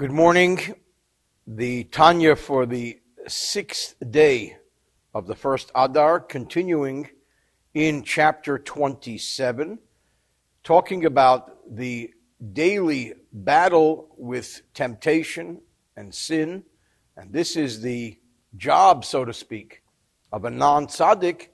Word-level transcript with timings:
Good 0.00 0.12
morning. 0.12 0.58
The 1.46 1.84
Tanya 1.84 2.34
for 2.34 2.64
the 2.64 2.98
sixth 3.28 3.96
day 4.10 4.56
of 5.12 5.26
the 5.26 5.34
first 5.34 5.70
Adar, 5.74 6.20
continuing 6.20 7.10
in 7.74 8.02
chapter 8.02 8.58
27, 8.58 9.78
talking 10.64 11.04
about 11.04 11.76
the 11.76 12.14
daily 12.54 13.12
battle 13.30 14.08
with 14.16 14.62
temptation 14.72 15.60
and 15.98 16.14
sin. 16.14 16.62
And 17.18 17.30
this 17.30 17.54
is 17.54 17.82
the 17.82 18.18
job, 18.56 19.04
so 19.04 19.26
to 19.26 19.34
speak, 19.34 19.82
of 20.32 20.46
a 20.46 20.50
non 20.50 20.86
tzaddik 20.86 21.48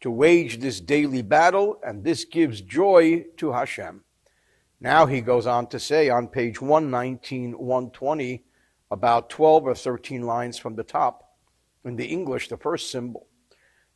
to 0.00 0.10
wage 0.10 0.58
this 0.58 0.80
daily 0.80 1.22
battle, 1.22 1.78
and 1.86 2.02
this 2.02 2.24
gives 2.24 2.62
joy 2.62 3.26
to 3.36 3.52
Hashem. 3.52 4.02
Now 4.82 5.06
he 5.06 5.20
goes 5.20 5.46
on 5.46 5.68
to 5.68 5.78
say 5.78 6.08
on 6.08 6.26
page 6.26 6.60
119, 6.60 7.52
120, 7.52 8.42
about 8.90 9.30
12 9.30 9.66
or 9.68 9.74
13 9.76 10.22
lines 10.22 10.58
from 10.58 10.74
the 10.74 10.82
top, 10.82 11.36
in 11.84 11.94
the 11.94 12.06
English, 12.06 12.48
the 12.48 12.56
first 12.56 12.90
symbol. 12.90 13.28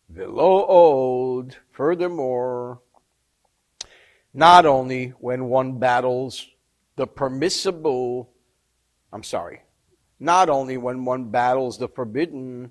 Velo 0.09 0.65
old, 0.65 1.57
furthermore, 1.73 2.83
not 4.33 4.65
only 4.65 5.09
when 5.19 5.47
one 5.47 5.81
battles 5.81 6.47
the 6.95 7.09
permissible, 7.09 8.31
I'm 9.13 9.25
sorry, 9.25 9.63
not 10.21 10.49
only 10.49 10.77
when 10.77 11.05
one 11.05 11.33
battles 11.33 11.79
the 11.79 11.89
forbidden, 11.89 12.71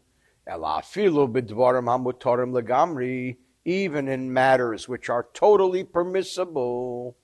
even 3.65 4.07
in 4.07 4.33
matters 4.33 4.87
which 4.87 5.09
are 5.09 5.27
totally 5.33 5.83
permissible 5.83 7.17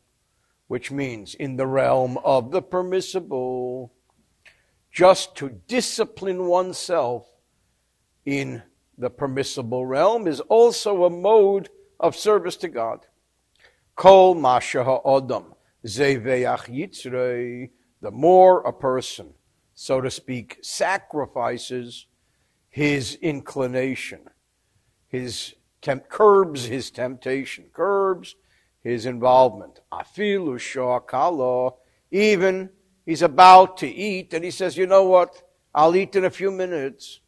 which 0.71 0.89
means 0.89 1.35
in 1.35 1.57
the 1.57 1.67
realm 1.67 2.17
of 2.19 2.49
the 2.51 2.61
permissible, 2.61 3.91
just 4.89 5.35
to 5.35 5.49
discipline 5.67 6.45
oneself 6.45 7.27
in 8.23 8.63
the 8.97 9.09
permissible 9.09 9.85
realm 9.85 10.29
is 10.29 10.39
also 10.39 11.03
a 11.03 11.09
mode 11.09 11.67
of 11.99 12.15
service 12.15 12.55
to 12.55 12.69
God. 12.69 13.05
Kol 13.97 14.33
masha 14.33 14.85
ha'odam 14.85 15.55
zeveach 15.85 16.69
yitzrei, 16.69 17.69
the 18.01 18.11
more 18.11 18.61
a 18.61 18.71
person, 18.71 19.33
so 19.73 19.99
to 19.99 20.09
speak, 20.09 20.57
sacrifices 20.61 22.05
his 22.69 23.15
inclination, 23.15 24.21
his 25.09 25.53
temp- 25.81 26.07
curbs 26.07 26.63
his 26.67 26.89
temptation, 26.91 27.65
curbs 27.73 28.35
his 28.83 29.05
involvement. 29.05 29.79
Afilu 29.91 30.55
shoakalo, 30.55 31.75
even 32.11 32.69
he's 33.05 33.21
about 33.21 33.77
to 33.77 33.87
eat, 33.87 34.33
and 34.33 34.43
he 34.43 34.51
says, 34.51 34.77
you 34.77 34.87
know 34.87 35.03
what? 35.03 35.43
I'll 35.73 35.95
eat 35.95 36.15
in 36.15 36.25
a 36.25 36.29
few 36.29 36.51
minutes. 36.51 37.19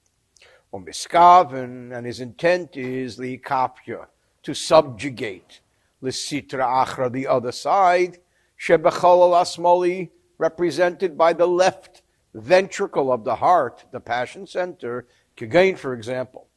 Umiskaven, 0.73 1.95
and 1.95 2.05
his 2.05 2.19
intent 2.19 2.75
is 2.75 3.17
liikapya, 3.17 4.07
to 4.43 4.53
subjugate. 4.53 5.61
Lisitra 6.01 6.85
achra, 6.85 7.11
the 7.11 7.27
other 7.27 7.51
side. 7.51 8.17
Shebechol 8.59 9.33
asmoli, 9.33 10.09
represented 10.37 11.17
by 11.17 11.33
the 11.33 11.47
left 11.47 12.01
ventricle 12.33 13.11
of 13.11 13.23
the 13.23 13.35
heart, 13.35 13.85
the 13.91 13.99
passion 13.99 14.47
center. 14.47 15.07
Kagain, 15.37 15.77
for 15.77 15.93
example. 15.93 16.47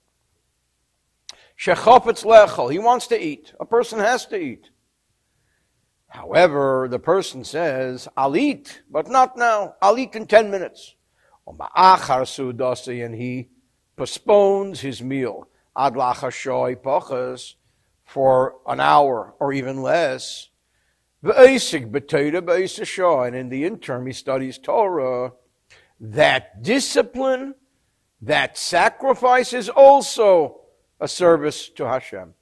Shechofetz 1.59 2.25
lechel, 2.25 2.73
he 2.73 2.79
wants 2.79 3.07
to 3.07 3.23
eat. 3.23 3.53
A 3.61 3.65
person 3.65 3.99
has 3.99 4.27
to 4.27 4.37
eat. 4.37 4.71
However, 6.09 6.89
the 6.91 6.99
person 6.99 7.45
says, 7.45 8.09
I'll 8.17 8.37
eat, 8.37 8.83
but 8.91 9.09
not 9.09 9.37
now. 9.37 9.75
I'll 9.83 9.99
eat 9.99 10.15
in 10.15 10.27
10 10.27 10.51
minutes. 10.51 10.95
And 11.47 13.15
he 13.15 13.49
postpones 13.97 14.81
his 14.81 15.03
meal 15.03 15.49
for 18.05 18.55
an 18.67 18.81
hour 18.81 19.35
or 19.39 19.53
even 19.53 19.83
less. 19.83 20.49
And 21.23 21.35
in 23.35 23.49
the 23.49 23.65
interim, 23.65 24.07
he 24.07 24.13
studies 24.13 24.59
Torah. 24.59 25.33
That 26.01 26.63
discipline, 26.63 27.55
that 28.23 28.57
sacrifice 28.57 29.53
is 29.53 29.69
also 29.69 30.61
a 31.01 31.09
service 31.09 31.69
to 31.71 31.87
Hashem. 31.87 32.35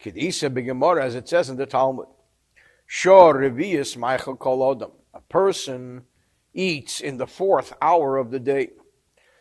As 0.00 1.14
it 1.14 1.28
says 1.28 1.50
in 1.50 1.56
the 1.56 1.66
Talmud. 1.66 2.06
Shor 2.90 3.34
revius 3.34 3.98
ma'achal 3.98 4.38
kolodam. 4.38 4.92
A 5.12 5.20
person 5.20 6.04
eats 6.54 7.00
in 7.00 7.18
the 7.18 7.26
fourth 7.26 7.74
hour 7.82 8.16
of 8.16 8.30
the 8.30 8.40
day. 8.40 8.70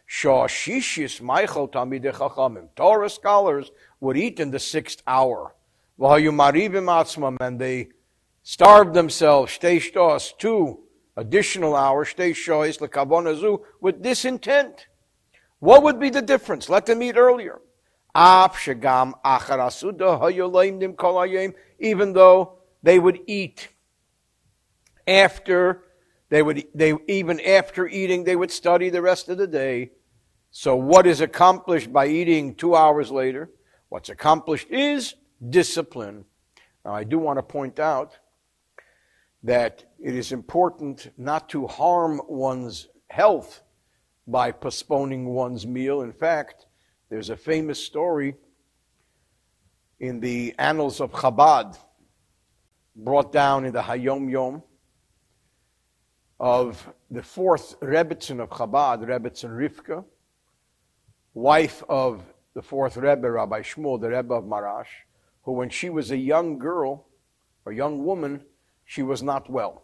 Shor 0.06 0.47
shishis 0.47 1.22
ma'achal 1.22 1.72
tamidei 1.72 2.13
chachamim. 2.13 2.68
Torah 2.75 3.09
scholars 3.09 3.72
would 4.02 4.18
eat 4.18 4.41
in 4.41 4.52
the 4.52 4.59
sixth 4.59 5.02
hour. 5.08 5.56
V'hayumarivim 5.97 6.88
atzmam, 6.88 7.38
and 7.40 7.58
they 7.58 7.88
starved 8.44 8.94
themselves, 8.94 9.58
shtei 9.58 9.78
shtos, 9.78 10.38
two 10.38 10.79
additional 11.16 11.74
hours, 11.74 12.09
shtei 12.09 12.31
shois 12.31 12.79
lekavonazu, 12.79 13.62
with 13.79 14.03
this 14.03 14.25
intent. 14.25 14.88
What 15.59 15.84
would 15.84 16.02
be 16.02 16.09
the 16.09 16.22
difference? 16.22 16.68
Let 16.68 16.85
them 16.85 17.02
eat 17.02 17.16
earlier. 17.16 17.62
Even 21.79 22.14
though 22.14 22.56
they 22.84 23.00
would 23.00 23.20
eat 23.28 23.70
after 25.08 25.84
they 26.30 26.42
would 26.42 26.68
they 26.76 26.94
even 27.08 27.40
after 27.40 27.88
eating 27.88 28.24
they 28.24 28.36
would 28.36 28.52
study 28.52 28.90
the 28.90 29.02
rest 29.02 29.30
of 29.30 29.38
the 29.38 29.48
day. 29.48 29.92
So 30.52 30.76
what 30.76 31.08
is 31.08 31.22
accomplished 31.22 31.92
by 31.92 32.08
eating 32.08 32.56
two 32.56 32.76
hours 32.76 33.12
later? 33.12 33.52
What's 33.90 34.10
accomplished 34.10 34.70
is 34.70 35.16
discipline. 35.50 36.26
Now 36.84 36.94
i 36.94 37.04
do 37.04 37.18
want 37.18 37.38
to 37.38 37.44
point 37.44 37.80
out 37.80 38.18
that 39.44 39.86
it 40.04 40.16
is 40.16 40.32
important 40.32 41.12
not 41.18 41.48
to 41.50 41.68
harm 41.68 42.22
one's 42.28 42.88
health 43.09 43.62
by 44.28 44.52
postponing 44.52 45.26
one's 45.26 45.66
meal. 45.66 46.02
In 46.02 46.12
fact 46.12 46.66
there's 47.09 47.30
a 47.30 47.38
famous 47.38 47.82
story 47.82 48.36
in 50.00 50.20
the 50.20 50.54
annals 50.59 51.00
of 51.00 51.12
chabad 51.12 51.78
brought 52.97 53.31
down 53.31 53.63
in 53.63 53.74
the 53.74 53.81
Hayom 53.81 54.30
Yom 54.30 54.63
of 56.40 56.91
the 57.12 57.22
fourth 57.22 57.80
Rebbitzin 57.80 58.41
of 58.41 58.50
Chabad, 58.50 59.06
Rebbitzin 59.08 59.52
Rivka, 59.52 60.03
wife 61.34 61.84
of 61.88 62.24
the 62.56 62.62
fourth 62.62 62.97
Rebbe, 62.97 63.30
Rabbi 63.30 63.62
Shmuel, 63.62 64.02
the 64.02 64.09
Rebbe 64.09 64.34
of 64.34 64.46
Maharash, 64.46 65.06
who 65.44 65.52
when 65.52 65.69
she 65.69 65.90
was 65.90 66.09
a 66.09 66.18
young 66.18 66.58
girl, 66.58 67.08
or 67.66 67.72
young 67.72 68.03
woman, 68.03 68.41
she 68.85 69.03
was 69.03 69.22
not 69.22 69.50
well. 69.50 69.84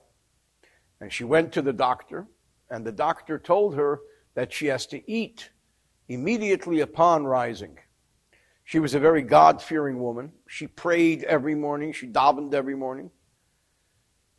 And 1.00 1.12
she 1.14 1.24
went 1.24 1.52
to 1.54 1.62
the 1.62 1.74
doctor, 1.74 2.28
and 2.70 2.86
the 2.86 2.92
doctor 2.92 3.38
told 3.38 3.76
her 3.76 4.00
that 4.34 4.52
she 4.52 4.68
has 4.68 4.88
to 4.88 5.12
eat 5.12 5.52
immediately 6.08 6.80
upon 6.80 7.26
rising. 7.26 7.78
She 8.74 8.80
was 8.80 8.96
a 8.96 9.00
very 9.00 9.22
God 9.22 9.62
fearing 9.62 10.00
woman. 10.00 10.32
She 10.48 10.66
prayed 10.66 11.24
every 11.26 11.54
morning, 11.54 11.94
she 11.94 12.08
davened 12.08 12.56
every 12.56 12.74
morning. 12.74 13.12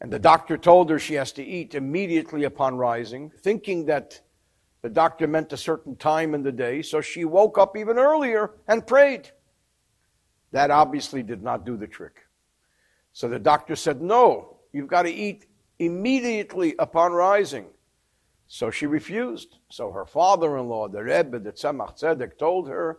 And 0.01 0.13
the 0.13 0.19
doctor 0.19 0.59
told 0.59 0.91
her 0.91 0.99
she 0.99 1.15
has 1.15 1.31
to 1.35 1.45
eat 1.45 1.77
immediately 1.77 2.43
upon 2.43 2.75
rising, 2.75 3.31
thinking 3.31 3.87
that 3.87 4.21
the 4.83 4.89
doctor 4.89 5.29
meant 5.29 5.53
a 5.53 5.57
certain 5.57 5.95
time 5.95 6.35
in 6.35 6.43
the 6.43 6.51
day. 6.51 6.83
So 6.83 7.01
she 7.01 7.25
woke 7.25 7.59
up 7.59 7.77
even 7.77 7.97
earlier 7.97 8.51
and 8.67 8.85
prayed. 8.85 9.31
That 10.51 10.73
obviously 10.73 11.23
did 11.23 11.45
not 11.45 11.65
do 11.65 11.77
the 11.77 11.87
trick. 11.87 12.27
So 13.13 13.29
the 13.29 13.39
doctor 13.39 13.77
said, 13.77 14.03
No, 14.03 14.57
you've 14.73 14.89
got 14.89 15.03
to 15.03 15.13
eat 15.13 15.47
immediately 15.79 16.75
upon 16.81 17.13
rising. 17.13 17.67
So 18.49 18.73
she 18.73 18.87
refused. 18.87 19.59
So 19.71 19.93
her 19.93 20.07
father 20.07 20.59
in 20.59 20.67
law, 20.67 20.89
the 20.89 21.05
Rebbe, 21.05 21.39
the 21.39 21.53
Tzemach 21.53 22.01
Tzedek, 22.01 22.37
told 22.37 22.69
her, 22.69 22.99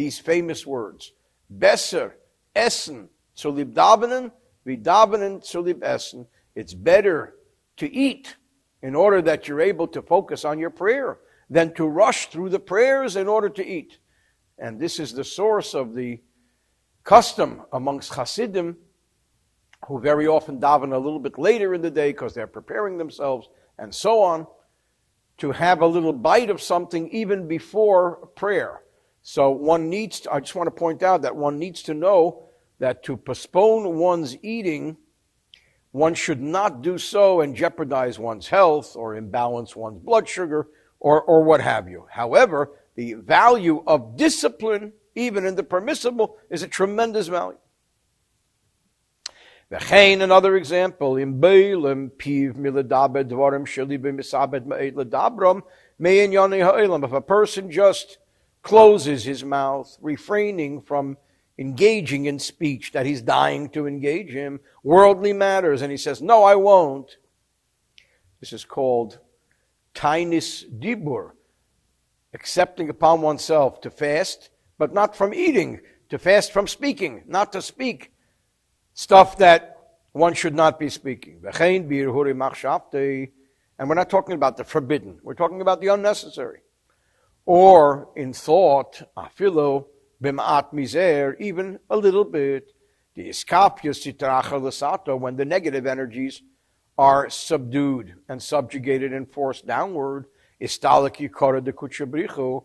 these 0.00 0.18
famous 0.18 0.66
words. 0.66 1.12
Besser, 1.50 2.16
Essen, 2.56 3.10
zu 3.34 3.50
lieb 3.50 3.74
davenen, 3.74 4.32
wie 4.64 4.78
davenen 4.78 5.42
zu 5.44 5.60
lieb 5.60 5.82
essen. 5.82 6.26
It's 6.54 6.72
better 6.72 7.34
to 7.76 7.86
eat 7.92 8.36
in 8.82 8.94
order 8.94 9.20
that 9.20 9.46
you're 9.46 9.60
able 9.60 9.86
to 9.88 10.00
focus 10.00 10.46
on 10.46 10.58
your 10.58 10.70
prayer 10.70 11.18
than 11.50 11.74
to 11.74 11.86
rush 11.86 12.30
through 12.30 12.48
the 12.48 12.58
prayers 12.58 13.14
in 13.14 13.28
order 13.28 13.50
to 13.50 13.66
eat. 13.66 13.98
And 14.58 14.80
this 14.80 14.98
is 14.98 15.12
the 15.12 15.24
source 15.24 15.74
of 15.74 15.94
the 15.94 16.20
custom 17.04 17.62
amongst 17.70 18.14
Hasidim, 18.14 18.78
who 19.86 20.00
very 20.00 20.26
often 20.26 20.60
daven 20.60 20.94
a 20.94 20.98
little 20.98 21.18
bit 21.18 21.38
later 21.38 21.74
in 21.74 21.82
the 21.82 21.90
day 21.90 22.12
because 22.12 22.32
they're 22.32 22.46
preparing 22.46 22.96
themselves 22.96 23.48
and 23.78 23.94
so 23.94 24.22
on, 24.22 24.46
to 25.38 25.52
have 25.52 25.82
a 25.82 25.86
little 25.86 26.12
bite 26.12 26.48
of 26.48 26.62
something 26.62 27.08
even 27.10 27.48
before 27.48 28.28
prayer. 28.34 28.79
So 29.22 29.50
one 29.50 29.90
needs 29.90 30.20
to, 30.20 30.32
I 30.32 30.40
just 30.40 30.54
want 30.54 30.66
to 30.66 30.70
point 30.70 31.02
out 31.02 31.22
that 31.22 31.36
one 31.36 31.58
needs 31.58 31.82
to 31.84 31.94
know 31.94 32.44
that 32.78 33.02
to 33.04 33.16
postpone 33.16 33.96
one's 33.98 34.36
eating 34.42 34.96
one 35.92 36.14
should 36.14 36.40
not 36.40 36.82
do 36.82 36.98
so 36.98 37.40
and 37.40 37.56
jeopardize 37.56 38.18
one's 38.18 38.48
health 38.48 38.94
or 38.96 39.16
imbalance 39.16 39.74
one's 39.74 39.98
blood 39.98 40.28
sugar 40.28 40.68
or, 41.00 41.22
or 41.22 41.42
what 41.42 41.60
have 41.60 41.88
you. 41.88 42.06
However, 42.10 42.70
the 42.94 43.14
value 43.14 43.82
of 43.86 44.16
discipline, 44.16 44.92
even 45.14 45.44
in 45.44 45.56
the 45.56 45.62
permissible, 45.62 46.38
is 46.48 46.62
a 46.62 46.68
tremendous 46.68 47.26
value. 47.28 47.58
V'chein, 49.72 50.20
another 50.20 50.56
example, 50.56 51.16
in 51.16 51.40
Beilim, 51.40 52.10
piv 52.10 52.54
miladabed 52.54 53.24
dvarim 53.24 53.66
sheli 53.66 53.98
b'misabed 53.98 54.66
ma'ed 54.66 54.94
ladabram, 54.94 55.62
me'in 55.98 56.32
yoni 56.32 56.60
ha'elam. 56.60 57.04
If 57.04 57.12
a 57.12 57.20
person 57.20 57.70
just 57.70 58.18
closes 58.62 59.24
his 59.24 59.44
mouth, 59.44 59.96
refraining 60.00 60.82
from 60.82 61.16
engaging 61.58 62.24
in 62.24 62.38
speech 62.38 62.92
that 62.92 63.06
he's 63.06 63.20
dying 63.20 63.68
to 63.68 63.86
engage 63.86 64.34
in, 64.34 64.60
worldly 64.82 65.32
matters, 65.32 65.82
and 65.82 65.90
he 65.90 65.96
says, 65.96 66.22
no, 66.22 66.42
I 66.42 66.54
won't. 66.54 67.18
This 68.40 68.52
is 68.52 68.64
called 68.64 69.18
tainis 69.94 70.64
dibur, 70.80 71.32
accepting 72.32 72.88
upon 72.88 73.20
oneself 73.20 73.80
to 73.82 73.90
fast, 73.90 74.50
but 74.78 74.94
not 74.94 75.14
from 75.14 75.34
eating, 75.34 75.80
to 76.08 76.18
fast 76.18 76.52
from 76.52 76.66
speaking, 76.66 77.22
not 77.26 77.52
to 77.52 77.60
speak 77.60 78.12
stuff 78.94 79.36
that 79.38 79.76
one 80.12 80.32
should 80.34 80.54
not 80.54 80.78
be 80.78 80.88
speaking. 80.88 81.42
And 83.78 83.88
we're 83.88 83.94
not 83.94 84.10
talking 84.10 84.34
about 84.34 84.56
the 84.56 84.64
forbidden, 84.64 85.18
we're 85.22 85.34
talking 85.34 85.60
about 85.60 85.80
the 85.80 85.88
unnecessary. 85.88 86.60
Or 87.46 88.08
in 88.16 88.32
thought, 88.32 89.02
afilo 89.16 89.86
bim'at 90.22 90.72
miser, 90.72 91.36
even 91.40 91.78
a 91.88 91.96
little 91.96 92.24
bit. 92.24 92.72
The 93.14 93.28
iskapius 93.28 94.00
titracha 94.04 95.18
when 95.18 95.36
the 95.36 95.44
negative 95.44 95.86
energies 95.86 96.42
are 96.96 97.30
subdued 97.30 98.14
and 98.28 98.42
subjugated 98.42 99.12
and 99.12 99.30
forced 99.32 99.66
downward. 99.66 100.26
Istalik 100.60 101.16
yikora 101.16 101.64
de 101.64 101.72
kuchabrichu. 101.72 102.64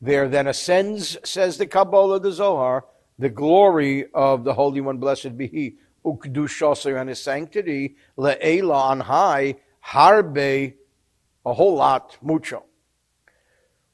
There 0.00 0.28
then 0.28 0.48
ascends, 0.48 1.16
says 1.24 1.58
the 1.58 1.66
Kabbalah, 1.66 2.20
the 2.20 2.32
Zohar, 2.32 2.86
the 3.18 3.28
glory 3.28 4.06
of 4.12 4.44
the 4.44 4.54
Holy 4.54 4.80
One, 4.80 4.98
blessed 4.98 5.36
be 5.36 5.46
He, 5.46 5.76
ukdushoser 6.04 7.00
and 7.00 7.08
His 7.08 7.22
sanctity, 7.22 7.96
le'ela 8.18 8.74
on 8.74 9.00
high, 9.00 9.56
harbe, 9.86 10.74
a 11.46 11.52
whole 11.52 11.76
lot, 11.76 12.16
mucho. 12.22 12.64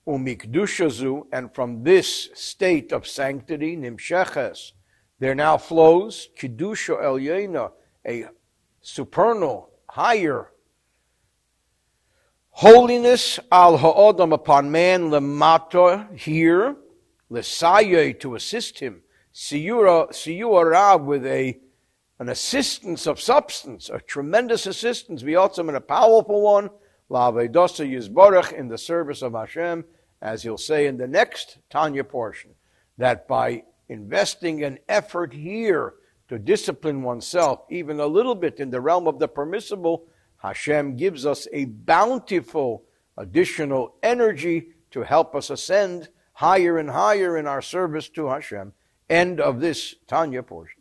Umikdushazu, 0.06 1.26
and 1.32 1.54
from 1.54 1.82
this 1.82 2.30
state 2.34 2.92
of 2.92 3.06
sanctity, 3.06 3.76
nimsheches, 3.76 4.72
there 5.18 5.34
now 5.34 5.58
flows 5.58 6.28
kidusha 6.38 7.00
elyena, 7.02 7.72
a 8.06 8.26
supernal, 8.80 9.68
higher 9.88 10.48
holiness 12.50 13.38
al 13.50 13.78
ha'odam 13.78 14.32
upon 14.32 14.70
man 14.70 15.10
lemata 15.10 16.14
here, 16.16 16.76
lesaye 17.30 18.18
to 18.20 18.34
assist 18.34 18.78
him, 18.80 19.02
siyura 19.32 20.10
siyura 20.10 21.02
with 21.02 21.24
a 21.26 21.58
an 22.18 22.28
assistance 22.28 23.06
of 23.06 23.18
substance, 23.18 23.88
a 23.88 23.98
tremendous 23.98 24.66
assistance, 24.66 25.22
be 25.22 25.36
also 25.36 25.66
a 25.66 25.80
powerful 25.80 26.42
one, 26.42 26.68
la'avedosa 27.10 27.88
yizbarach 27.88 28.52
in 28.52 28.68
the 28.68 28.78
service 28.78 29.22
of 29.22 29.32
Hashem, 29.32 29.84
as 30.22 30.42
he'll 30.42 30.58
say 30.58 30.86
in 30.86 30.96
the 30.96 31.08
next 31.08 31.58
Tanya 31.70 32.04
portion, 32.04 32.52
that 32.98 33.26
by 33.26 33.64
investing 33.88 34.62
an 34.62 34.78
effort 34.88 35.32
here 35.32 35.94
to 36.28 36.38
discipline 36.38 37.02
oneself, 37.02 37.62
even 37.70 37.98
a 37.98 38.06
little 38.06 38.34
bit 38.34 38.60
in 38.60 38.70
the 38.70 38.80
realm 38.80 39.08
of 39.08 39.18
the 39.18 39.26
permissible, 39.26 40.06
Hashem 40.36 40.96
gives 40.96 41.26
us 41.26 41.48
a 41.52 41.64
bountiful 41.64 42.84
additional 43.16 43.96
energy 44.02 44.68
to 44.92 45.02
help 45.02 45.34
us 45.34 45.50
ascend 45.50 46.08
higher 46.34 46.78
and 46.78 46.90
higher 46.90 47.36
in 47.36 47.46
our 47.46 47.60
service 47.60 48.08
to 48.10 48.28
Hashem. 48.28 48.72
End 49.08 49.40
of 49.40 49.60
this 49.60 49.96
Tanya 50.06 50.42
portion. 50.42 50.79